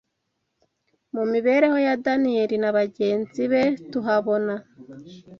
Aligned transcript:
Mu 1.13 1.23
mibereho 1.31 1.77
ya 1.87 1.95
Daniyeli 2.05 2.55
na 2.63 2.71
bagenzi 2.77 3.43
be 3.51 3.63
tuhabona 3.91 4.53